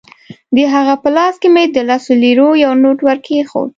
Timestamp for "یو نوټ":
2.63-2.99